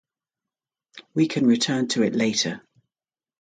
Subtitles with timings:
[1.13, 2.65] We can return to it later.